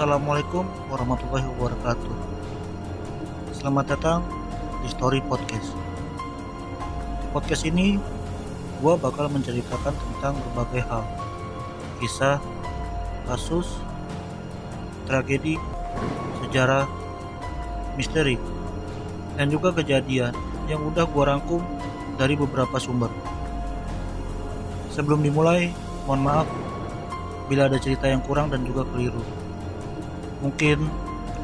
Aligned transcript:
Assalamualaikum 0.00 0.64
warahmatullahi 0.88 1.44
wabarakatuh. 1.60 2.12
Selamat 3.52 3.84
datang 3.92 4.24
di 4.80 4.88
Story 4.88 5.20
Podcast. 5.20 5.76
Podcast 7.36 7.68
ini 7.68 8.00
gua 8.80 8.96
bakal 8.96 9.28
menceritakan 9.28 9.92
tentang 9.92 10.40
berbagai 10.40 10.88
hal. 10.88 11.04
Kisah, 12.00 12.40
kasus, 13.28 13.76
tragedi, 15.04 15.60
sejarah, 16.48 16.88
misteri, 17.92 18.40
dan 19.36 19.52
juga 19.52 19.68
kejadian 19.76 20.32
yang 20.64 20.80
udah 20.80 21.04
gua 21.12 21.36
rangkum 21.36 21.60
dari 22.16 22.40
beberapa 22.40 22.80
sumber. 22.80 23.12
Sebelum 24.96 25.20
dimulai, 25.20 25.68
mohon 26.08 26.24
maaf 26.24 26.48
bila 27.52 27.68
ada 27.68 27.76
cerita 27.76 28.08
yang 28.08 28.24
kurang 28.24 28.48
dan 28.48 28.64
juga 28.64 28.88
keliru. 28.88 29.49
Mungkin 30.40 30.88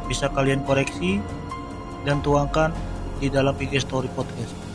bisa 0.08 0.32
kalian 0.32 0.64
koreksi 0.64 1.20
dan 2.08 2.24
tuangkan 2.24 2.72
di 3.20 3.28
dalam 3.32 3.56
IG 3.56 3.80
Story 3.84 4.08
Podcast. 4.12 4.66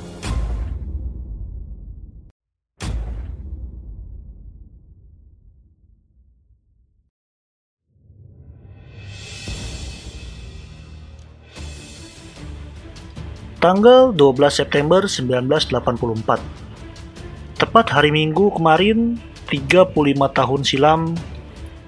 Tanggal 13.62 14.10
12 14.18 14.42
September 14.50 15.06
1984 15.06 17.62
Tepat 17.62 17.86
hari 17.94 18.10
Minggu 18.10 18.50
kemarin 18.58 19.22
35 19.54 19.94
tahun 20.34 20.62
silam 20.66 21.14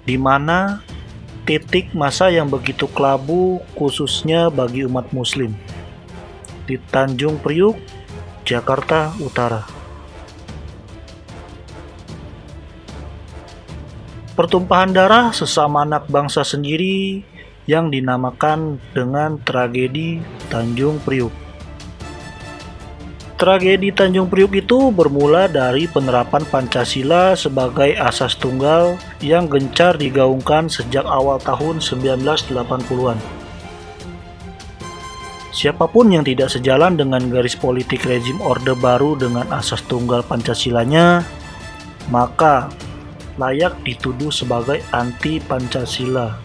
di 0.06 0.14
mana 0.22 0.86
titik 1.44 1.92
masa 1.92 2.32
yang 2.32 2.48
begitu 2.48 2.88
kelabu 2.88 3.60
khususnya 3.76 4.48
bagi 4.48 4.88
umat 4.88 5.12
muslim 5.12 5.52
di 6.64 6.80
Tanjung 6.80 7.36
Priuk, 7.44 7.76
Jakarta 8.48 9.12
Utara. 9.20 9.68
Pertumpahan 14.34 14.96
darah 14.96 15.30
sesama 15.36 15.84
anak 15.84 16.10
bangsa 16.10 16.42
sendiri 16.42 17.22
yang 17.68 17.92
dinamakan 17.92 18.82
dengan 18.96 19.38
tragedi 19.44 20.24
Tanjung 20.48 21.04
Priuk. 21.04 21.43
Tragedi 23.34 23.90
Tanjung 23.90 24.30
Priuk 24.30 24.54
itu 24.54 24.94
bermula 24.94 25.50
dari 25.50 25.90
penerapan 25.90 26.46
Pancasila 26.46 27.34
sebagai 27.34 27.98
asas 27.98 28.38
tunggal 28.38 28.94
yang 29.26 29.50
gencar 29.50 29.98
digaungkan 29.98 30.70
sejak 30.70 31.02
awal 31.02 31.42
tahun 31.42 31.82
1980-an. 31.82 33.18
Siapa 35.50 35.90
pun 35.90 36.14
yang 36.14 36.22
tidak 36.22 36.54
sejalan 36.54 36.94
dengan 36.94 37.26
garis 37.34 37.58
politik 37.58 38.06
rezim 38.06 38.38
Orde 38.38 38.78
Baru 38.78 39.18
dengan 39.18 39.50
asas 39.50 39.82
tunggal 39.90 40.22
Pancasilanya, 40.22 41.26
maka 42.14 42.70
layak 43.42 43.74
dituduh 43.82 44.30
sebagai 44.30 44.86
anti 44.94 45.42
Pancasila. 45.42 46.38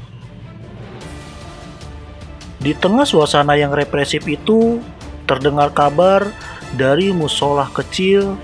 Di 2.58 2.72
tengah 2.72 3.04
suasana 3.04 3.60
yang 3.60 3.76
represif 3.76 4.24
itu, 4.24 4.80
terdengar 5.28 5.70
kabar 5.76 6.32
dari 6.76 7.14
musola 7.14 7.70
kecil 7.72 8.36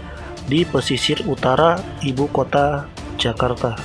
di 0.48 0.64
pesisir 0.64 1.20
utara 1.28 1.80
ibu 2.04 2.28
kota 2.32 2.88
Jakarta. 3.20 3.76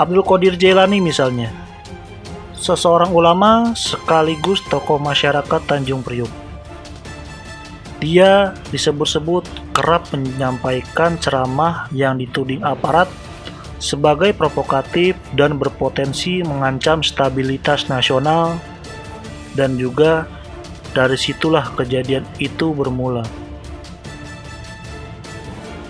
Abdul 0.00 0.24
Qadir 0.24 0.56
Jailani 0.56 1.04
misalnya, 1.04 1.52
seseorang 2.56 3.12
ulama 3.12 3.76
sekaligus 3.76 4.64
tokoh 4.72 4.96
masyarakat 4.96 5.60
Tanjung 5.68 6.00
Priuk. 6.00 6.30
Dia 8.00 8.56
disebut-sebut 8.74 9.46
kerap 9.76 10.10
menyampaikan 10.10 11.20
ceramah 11.22 11.86
yang 11.94 12.18
dituding 12.18 12.64
aparat 12.66 13.06
sebagai 13.78 14.34
provokatif 14.34 15.14
dan 15.38 15.54
berpotensi 15.58 16.42
mengancam 16.42 17.02
stabilitas 17.02 17.86
nasional 17.86 18.58
dan 19.54 19.78
juga 19.78 20.26
dari 20.92 21.16
situlah 21.16 21.72
kejadian 21.76 22.24
itu 22.36 22.72
bermula. 22.76 23.24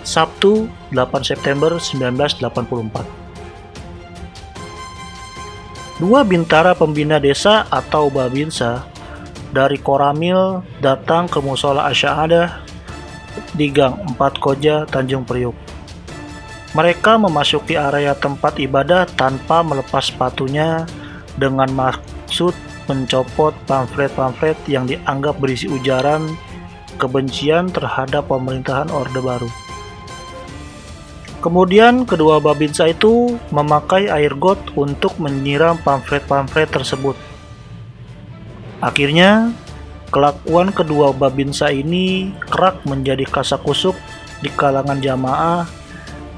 Sabtu, 0.03 0.67
8 0.91 1.23
September 1.23 1.79
1984. 1.79 3.23
Dua 6.03 6.25
bintara 6.27 6.75
pembina 6.75 7.21
desa 7.21 7.63
atau 7.71 8.11
babinsa 8.11 8.83
dari 9.55 9.79
Koramil 9.79 10.59
datang 10.83 11.29
ke 11.31 11.39
musola 11.39 11.87
Asy'adah 11.87 12.59
di 13.55 13.69
Gang 13.71 14.17
4 14.17 14.43
Koja, 14.43 14.83
Tanjung 14.89 15.23
Priuk. 15.23 15.55
Mereka 16.73 17.21
memasuki 17.21 17.77
area 17.77 18.17
tempat 18.17 18.57
ibadah 18.57 19.05
tanpa 19.05 19.61
melepas 19.61 20.09
sepatunya 20.09 20.89
dengan 21.37 21.69
maksud 21.69 22.57
mencopot 22.89 23.53
pamflet-pamflet 23.65 24.57
yang 24.67 24.89
dianggap 24.89 25.37
berisi 25.39 25.69
ujaran 25.69 26.33
kebencian 26.97 27.69
terhadap 27.73 28.29
pemerintahan 28.29 28.89
Orde 28.93 29.19
Baru. 29.19 29.49
Kemudian 31.43 32.07
kedua 32.07 32.39
babinsa 32.39 32.87
itu 32.87 33.35
memakai 33.51 34.07
air 34.07 34.31
got 34.39 34.59
untuk 34.79 35.19
menyiram 35.19 35.75
pamflet-pamflet 35.83 36.71
tersebut. 36.71 37.19
Akhirnya, 38.79 39.51
kelakuan 40.07 40.71
kedua 40.71 41.11
babinsa 41.11 41.67
ini 41.67 42.31
kerak 42.47 42.79
menjadi 42.87 43.27
kasakusuk 43.27 43.95
di 44.39 44.47
kalangan 44.55 45.03
jamaah 45.03 45.67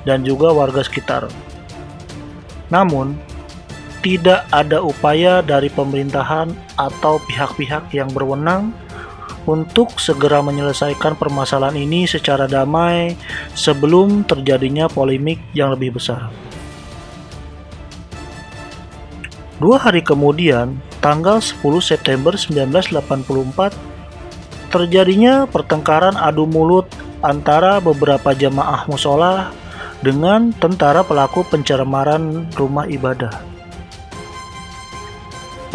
dan 0.10 0.26
juga 0.26 0.50
warga 0.50 0.82
sekitar. 0.82 1.30
Namun, 2.74 3.14
tidak 4.06 4.46
ada 4.54 4.86
upaya 4.86 5.42
dari 5.42 5.66
pemerintahan 5.66 6.54
atau 6.78 7.18
pihak-pihak 7.26 7.90
yang 7.90 8.06
berwenang 8.14 8.70
untuk 9.50 9.98
segera 9.98 10.46
menyelesaikan 10.46 11.18
permasalahan 11.18 11.74
ini 11.74 12.06
secara 12.06 12.46
damai 12.46 13.18
sebelum 13.58 14.22
terjadinya 14.30 14.86
polemik 14.86 15.42
yang 15.58 15.74
lebih 15.74 15.98
besar. 15.98 16.30
Dua 19.58 19.82
hari 19.82 20.06
kemudian, 20.06 20.78
tanggal 21.02 21.42
10 21.42 21.82
September 21.82 22.38
1984, 22.38 23.74
terjadinya 24.70 25.50
pertengkaran 25.50 26.14
adu 26.14 26.46
mulut 26.46 26.86
antara 27.26 27.82
beberapa 27.82 28.38
jamaah 28.38 28.86
musola 28.86 29.50
dengan 30.06 30.54
tentara 30.54 31.02
pelaku 31.02 31.42
pencemaran 31.50 32.46
rumah 32.54 32.86
ibadah. 32.86 33.55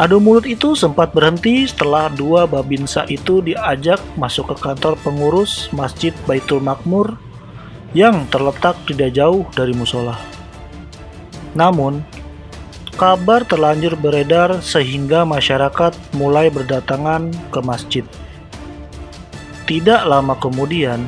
Adu 0.00 0.16
mulut 0.16 0.48
itu 0.48 0.72
sempat 0.72 1.12
berhenti 1.12 1.68
setelah 1.68 2.08
dua 2.08 2.48
babinsa 2.48 3.04
itu 3.12 3.44
diajak 3.44 4.00
masuk 4.16 4.48
ke 4.48 4.56
kantor 4.56 4.96
pengurus 5.04 5.68
Masjid 5.76 6.16
Baitul 6.24 6.64
Makmur 6.64 7.20
yang 7.92 8.24
terletak 8.32 8.80
tidak 8.88 9.12
jauh 9.12 9.44
dari 9.52 9.76
musola. 9.76 10.16
Namun, 11.52 12.00
kabar 12.96 13.44
terlanjur 13.44 13.92
beredar 14.00 14.64
sehingga 14.64 15.28
masyarakat 15.28 15.92
mulai 16.16 16.48
berdatangan 16.48 17.28
ke 17.52 17.60
masjid. 17.60 18.04
Tidak 19.68 20.08
lama 20.08 20.32
kemudian, 20.40 21.04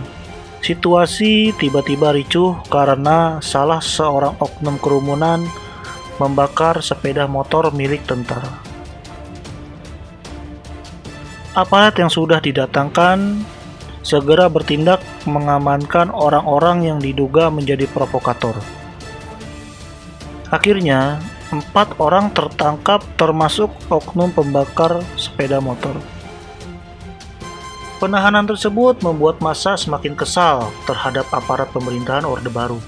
situasi 0.60 1.56
tiba-tiba 1.56 2.12
ricuh 2.12 2.60
karena 2.68 3.40
salah 3.40 3.80
seorang 3.80 4.36
oknum 4.36 4.76
kerumunan 4.84 5.48
membakar 6.20 6.84
sepeda 6.84 7.24
motor 7.24 7.72
milik 7.72 8.04
tentara 8.04 8.71
aparat 11.52 11.92
yang 12.00 12.08
sudah 12.08 12.40
didatangkan 12.40 13.44
segera 14.00 14.48
bertindak 14.48 15.04
mengamankan 15.28 16.08
orang-orang 16.10 16.88
yang 16.88 16.98
diduga 16.98 17.52
menjadi 17.52 17.84
provokator. 17.92 18.56
Akhirnya, 20.48 21.20
empat 21.52 21.96
orang 22.00 22.32
tertangkap 22.32 23.04
termasuk 23.20 23.68
oknum 23.92 24.32
pembakar 24.32 25.00
sepeda 25.16 25.60
motor. 25.60 25.96
Penahanan 28.00 28.48
tersebut 28.48 28.98
membuat 29.04 29.38
massa 29.38 29.78
semakin 29.78 30.18
kesal 30.18 30.74
terhadap 30.88 31.28
aparat 31.30 31.70
pemerintahan 31.70 32.26
Orde 32.26 32.50
Baru. 32.50 32.82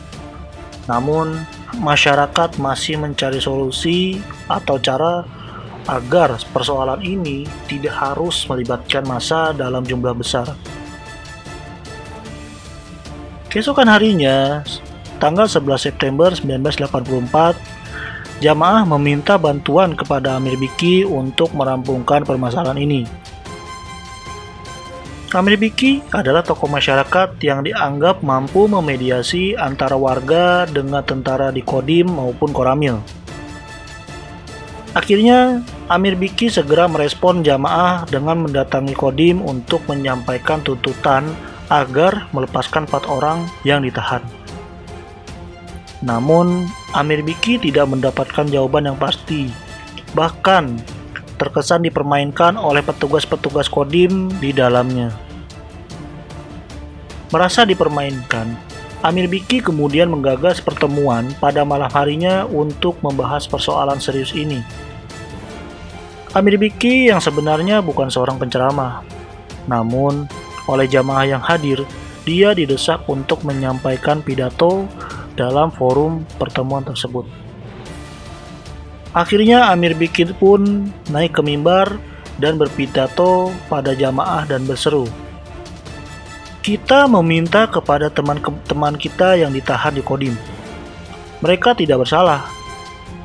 Namun, 0.90 1.46
masyarakat 1.78 2.58
masih 2.58 2.98
mencari 2.98 3.38
solusi 3.38 4.18
atau 4.50 4.74
cara 4.82 5.22
agar 5.86 6.40
persoalan 6.52 7.00
ini 7.04 7.44
tidak 7.68 7.92
harus 7.92 8.44
melibatkan 8.48 9.04
massa 9.04 9.52
dalam 9.52 9.84
jumlah 9.84 10.16
besar. 10.16 10.52
Keesokan 13.52 13.86
harinya, 13.86 14.66
tanggal 15.22 15.46
11 15.46 15.86
September 15.86 16.34
1984, 16.34 17.54
jamaah 18.42 18.82
meminta 18.96 19.38
bantuan 19.38 19.94
kepada 19.94 20.36
Amir 20.36 20.58
Biki 20.58 21.06
untuk 21.06 21.54
merampungkan 21.54 22.26
permasalahan 22.26 22.82
ini. 22.82 23.06
Amir 25.34 25.58
Biki 25.58 25.98
adalah 26.14 26.46
tokoh 26.46 26.70
masyarakat 26.70 27.42
yang 27.42 27.66
dianggap 27.66 28.22
mampu 28.22 28.70
memediasi 28.70 29.58
antara 29.58 29.98
warga 29.98 30.62
dengan 30.66 31.02
tentara 31.02 31.50
di 31.50 31.58
Kodim 31.58 32.06
maupun 32.06 32.54
Koramil. 32.54 33.02
Akhirnya, 34.94 35.58
Amir 35.84 36.16
Biki 36.16 36.48
segera 36.48 36.88
merespon 36.88 37.44
jamaah 37.44 38.08
dengan 38.08 38.40
mendatangi 38.40 38.96
Kodim 38.96 39.44
untuk 39.44 39.84
menyampaikan 39.84 40.64
tuntutan 40.64 41.28
agar 41.68 42.24
melepaskan 42.32 42.88
empat 42.88 43.04
orang 43.04 43.44
yang 43.68 43.84
ditahan. 43.84 44.24
Namun, 46.00 46.64
Amir 46.96 47.20
Biki 47.20 47.60
tidak 47.60 47.92
mendapatkan 47.92 48.48
jawaban 48.48 48.88
yang 48.88 48.96
pasti. 48.96 49.52
Bahkan, 50.16 50.80
terkesan 51.36 51.84
dipermainkan 51.84 52.56
oleh 52.56 52.80
petugas-petugas 52.80 53.68
Kodim 53.68 54.32
di 54.40 54.56
dalamnya. 54.56 55.12
Merasa 57.28 57.68
dipermainkan, 57.68 58.56
Amir 59.04 59.28
Biki 59.28 59.60
kemudian 59.60 60.08
menggagas 60.08 60.64
pertemuan 60.64 61.28
pada 61.44 61.60
malam 61.60 61.92
harinya 61.92 62.48
untuk 62.48 62.96
membahas 63.04 63.44
persoalan 63.44 64.00
serius 64.00 64.32
ini. 64.32 64.64
Amir 66.34 66.58
Biki 66.58 67.14
yang 67.14 67.22
sebenarnya 67.22 67.78
bukan 67.78 68.10
seorang 68.10 68.42
penceramah, 68.42 69.06
namun 69.70 70.26
oleh 70.66 70.90
jamaah 70.90 71.30
yang 71.30 71.38
hadir, 71.38 71.86
dia 72.26 72.50
didesak 72.50 73.06
untuk 73.06 73.46
menyampaikan 73.46 74.18
pidato 74.18 74.90
dalam 75.38 75.70
forum 75.70 76.26
pertemuan 76.34 76.82
tersebut. 76.82 77.22
Akhirnya 79.14 79.70
Amir 79.70 79.94
Biki 79.94 80.34
pun 80.34 80.90
naik 81.06 81.38
ke 81.38 81.42
mimbar 81.46 82.02
dan 82.42 82.58
berpidato 82.58 83.54
pada 83.70 83.94
jamaah 83.94 84.42
dan 84.42 84.66
berseru, 84.66 85.06
kita 86.66 87.06
meminta 87.06 87.70
kepada 87.70 88.10
teman-teman 88.10 88.98
kita 88.98 89.38
yang 89.38 89.54
ditahan 89.54 89.94
di 89.94 90.02
Kodim. 90.02 90.34
Mereka 91.46 91.78
tidak 91.78 92.02
bersalah. 92.02 92.63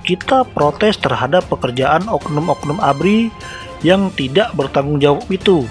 Kita 0.10 0.42
protes 0.42 0.98
terhadap 0.98 1.46
pekerjaan 1.54 2.10
oknum-oknum 2.10 2.82
ABRI 2.82 3.30
yang 3.86 4.10
tidak 4.18 4.50
bertanggung 4.58 4.98
jawab 4.98 5.22
itu. 5.30 5.70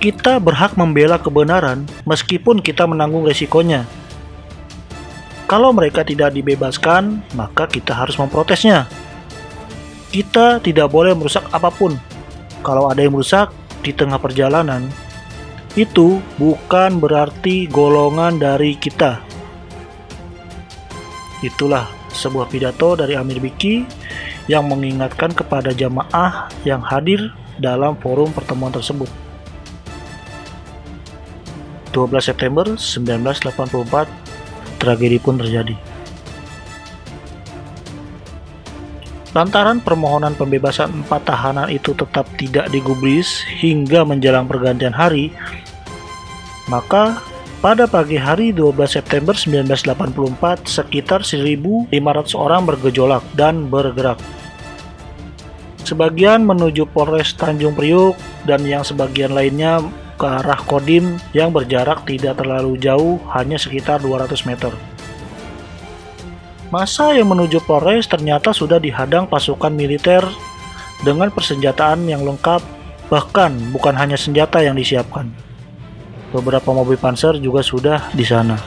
Kita 0.00 0.40
berhak 0.40 0.72
membela 0.80 1.20
kebenaran 1.20 1.84
meskipun 2.08 2.64
kita 2.64 2.88
menanggung 2.88 3.28
resikonya. 3.28 3.84
Kalau 5.44 5.68
mereka 5.76 6.00
tidak 6.00 6.32
dibebaskan, 6.32 7.20
maka 7.36 7.68
kita 7.68 7.92
harus 7.92 8.16
memprotesnya. 8.16 8.88
Kita 10.08 10.56
tidak 10.64 10.88
boleh 10.88 11.12
merusak 11.12 11.44
apa 11.52 11.68
pun. 11.68 11.92
Kalau 12.64 12.88
ada 12.88 13.04
yang 13.04 13.12
merusak 13.12 13.52
di 13.84 13.92
tengah 13.92 14.16
perjalanan, 14.16 14.88
itu 15.76 16.24
bukan 16.40 17.04
berarti 17.04 17.68
golongan 17.68 18.40
dari 18.40 18.80
kita. 18.80 19.20
Itulah 21.44 22.05
sebuah 22.16 22.48
pidato 22.48 22.96
dari 22.96 23.12
Amir 23.12 23.38
Biki 23.38 23.84
yang 24.48 24.66
mengingatkan 24.72 25.36
kepada 25.36 25.76
jamaah 25.76 26.48
yang 26.64 26.80
hadir 26.80 27.30
dalam 27.60 27.94
forum 28.00 28.32
pertemuan 28.32 28.72
tersebut. 28.72 29.08
12 31.92 32.20
September 32.20 32.66
1984, 32.76 34.08
tragedi 34.76 35.16
pun 35.16 35.40
terjadi. 35.40 35.76
Lantaran 39.36 39.84
permohonan 39.84 40.32
pembebasan 40.32 41.04
empat 41.04 41.28
tahanan 41.28 41.68
itu 41.68 41.92
tetap 41.92 42.24
tidak 42.40 42.72
digubris 42.72 43.44
hingga 43.44 44.00
menjelang 44.00 44.48
pergantian 44.48 44.96
hari, 44.96 45.28
maka 46.72 47.20
pada 47.64 47.88
pagi 47.88 48.20
hari 48.20 48.52
12 48.52 49.00
September 49.00 49.32
1984, 49.32 50.68
sekitar 50.68 51.24
1.500 51.24 51.88
orang 52.36 52.62
bergejolak 52.68 53.24
dan 53.32 53.72
bergerak. 53.72 54.20
Sebagian 55.86 56.42
menuju 56.42 56.90
Polres 56.90 57.32
Tanjung 57.38 57.72
Priuk 57.78 58.18
dan 58.44 58.66
yang 58.66 58.82
sebagian 58.82 59.32
lainnya 59.32 59.80
ke 60.18 60.26
arah 60.26 60.58
Kodim 60.66 61.20
yang 61.30 61.54
berjarak 61.54 62.02
tidak 62.04 62.42
terlalu 62.42 62.74
jauh, 62.80 63.22
hanya 63.36 63.54
sekitar 63.54 64.02
200 64.02 64.48
meter. 64.48 64.72
Masa 66.74 67.14
yang 67.14 67.30
menuju 67.30 67.62
Polres 67.62 68.10
ternyata 68.10 68.50
sudah 68.50 68.82
dihadang 68.82 69.30
pasukan 69.30 69.70
militer 69.70 70.26
dengan 71.06 71.30
persenjataan 71.30 72.02
yang 72.10 72.26
lengkap, 72.26 72.58
bahkan 73.06 73.54
bukan 73.70 73.94
hanya 73.94 74.18
senjata 74.18 74.58
yang 74.58 74.74
disiapkan. 74.74 75.45
Beberapa 76.34 76.70
mobil 76.74 76.98
panser 76.98 77.38
juga 77.38 77.62
sudah 77.62 78.10
di 78.10 78.26
sana. 78.26 78.58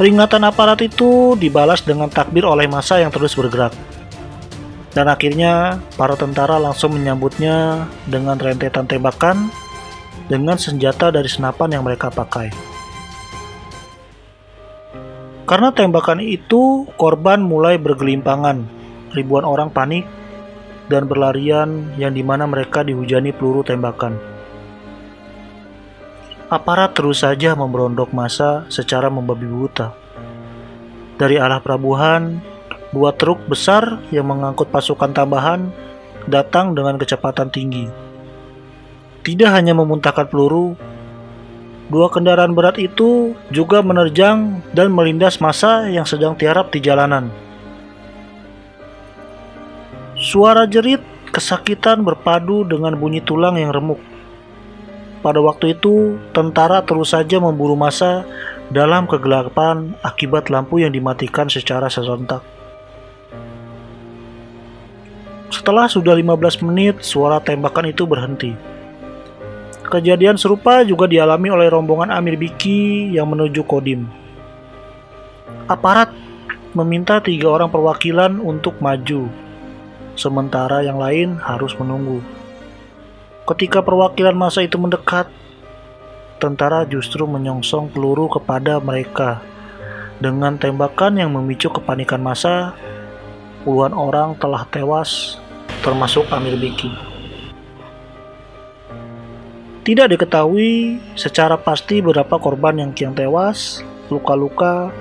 Peringatan 0.00 0.48
aparat 0.48 0.80
itu 0.80 1.36
dibalas 1.36 1.84
dengan 1.84 2.08
takbir 2.08 2.48
oleh 2.48 2.64
masa 2.64 2.96
yang 3.04 3.12
terus 3.12 3.36
bergerak. 3.36 3.76
Dan 4.96 5.12
akhirnya 5.12 5.76
para 6.00 6.16
tentara 6.16 6.56
langsung 6.56 6.96
menyambutnya 6.96 7.84
dengan 8.08 8.40
rentetan 8.40 8.88
tembakan 8.88 9.52
dengan 10.30 10.56
senjata 10.56 11.12
dari 11.12 11.28
senapan 11.28 11.76
yang 11.76 11.84
mereka 11.84 12.08
pakai. 12.08 12.48
Karena 15.50 15.74
tembakan 15.74 16.22
itu, 16.22 16.86
korban 16.94 17.42
mulai 17.42 17.74
bergelimpangan. 17.74 18.62
Ribuan 19.10 19.42
orang 19.42 19.74
panik 19.74 20.06
dan 20.86 21.10
berlarian 21.10 21.90
yang 21.98 22.14
di 22.14 22.22
mana 22.22 22.46
mereka 22.46 22.86
dihujani 22.86 23.34
peluru 23.34 23.66
tembakan. 23.66 24.29
Aparat 26.50 26.98
terus 26.98 27.22
saja 27.22 27.54
memberondok 27.54 28.10
masa 28.10 28.66
secara 28.74 29.06
membabi 29.06 29.46
buta. 29.46 29.94
Dari 31.14 31.38
arah 31.38 31.62
pelabuhan, 31.62 32.42
dua 32.90 33.14
truk 33.14 33.38
besar 33.46 34.02
yang 34.10 34.26
mengangkut 34.26 34.66
pasukan 34.66 35.14
tambahan 35.14 35.70
datang 36.26 36.74
dengan 36.74 36.98
kecepatan 36.98 37.54
tinggi. 37.54 37.86
Tidak 39.22 39.46
hanya 39.46 39.78
memuntahkan 39.78 40.26
peluru, 40.26 40.74
dua 41.86 42.10
kendaraan 42.10 42.50
berat 42.50 42.82
itu 42.82 43.38
juga 43.54 43.78
menerjang 43.78 44.58
dan 44.74 44.90
melindas 44.90 45.38
masa 45.38 45.86
yang 45.86 46.02
sedang 46.02 46.34
tiarap 46.34 46.74
di 46.74 46.82
jalanan. 46.82 47.30
Suara 50.18 50.66
jerit 50.66 50.98
kesakitan 51.30 52.02
berpadu 52.02 52.66
dengan 52.66 52.98
bunyi 52.98 53.22
tulang 53.22 53.54
yang 53.54 53.70
remuk. 53.70 54.09
Pada 55.20 55.36
waktu 55.44 55.76
itu, 55.76 56.16
tentara 56.32 56.80
terus 56.80 57.12
saja 57.12 57.36
memburu 57.36 57.76
masa 57.76 58.24
dalam 58.72 59.04
kegelapan 59.04 59.92
akibat 60.00 60.48
lampu 60.48 60.80
yang 60.80 60.96
dimatikan 60.96 61.44
secara 61.52 61.92
serentak. 61.92 62.40
Setelah 65.52 65.92
sudah 65.92 66.16
15 66.16 66.64
menit, 66.64 67.04
suara 67.04 67.36
tembakan 67.36 67.92
itu 67.92 68.08
berhenti. 68.08 68.56
Kejadian 69.90 70.40
serupa 70.40 70.86
juga 70.88 71.04
dialami 71.10 71.52
oleh 71.52 71.68
rombongan 71.68 72.14
Amir 72.14 72.40
Biki 72.40 73.12
yang 73.12 73.28
menuju 73.28 73.60
Kodim. 73.68 74.08
Aparat 75.68 76.14
meminta 76.72 77.20
tiga 77.20 77.50
orang 77.50 77.68
perwakilan 77.68 78.40
untuk 78.40 78.78
maju, 78.80 79.28
sementara 80.16 80.80
yang 80.80 80.96
lain 80.96 81.36
harus 81.42 81.74
menunggu. 81.76 82.39
Ketika 83.50 83.82
perwakilan 83.82 84.38
masa 84.38 84.62
itu 84.62 84.78
mendekat, 84.78 85.26
tentara 86.38 86.86
justru 86.86 87.26
menyongsong 87.26 87.90
peluru 87.90 88.30
kepada 88.30 88.78
mereka. 88.78 89.42
Dengan 90.22 90.54
tembakan 90.54 91.18
yang 91.18 91.34
memicu 91.34 91.66
kepanikan 91.66 92.22
masa, 92.22 92.78
puluhan 93.66 93.90
orang 93.90 94.38
telah 94.38 94.62
tewas, 94.70 95.42
termasuk 95.82 96.30
Amir 96.30 96.54
Biki. 96.62 96.94
Tidak 99.82 100.06
diketahui 100.14 101.02
secara 101.18 101.58
pasti 101.58 101.98
berapa 101.98 102.38
korban 102.38 102.78
yang 102.78 102.94
kian 102.94 103.18
tewas, 103.18 103.82
luka-luka, 104.14 104.94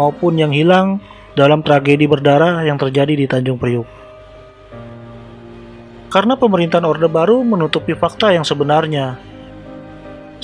maupun 0.00 0.40
yang 0.40 0.56
hilang 0.56 0.96
dalam 1.36 1.60
tragedi 1.60 2.08
berdarah 2.08 2.64
yang 2.64 2.80
terjadi 2.80 3.12
di 3.12 3.28
Tanjung 3.28 3.60
Priuk 3.60 4.01
karena 6.12 6.36
pemerintahan 6.36 6.84
Orde 6.84 7.08
Baru 7.08 7.40
menutupi 7.40 7.96
fakta 7.96 8.36
yang 8.36 8.44
sebenarnya. 8.44 9.16